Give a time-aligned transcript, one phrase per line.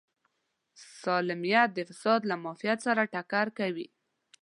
[1.01, 3.87] سالمیت د فساد له معافیت سره ټکر کوي.